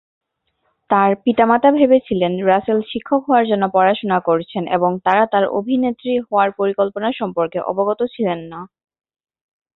[0.89, 7.09] তার পিতামাতা ভেবেছিলেন রাসেল শিক্ষক হওয়ার জন্য পড়াশোনা করছেন এবং তারা তার অভিনেত্রী হওয়ার পরিকল্পনা
[7.19, 8.59] সম্পর্কে অবগত ছিলেন না।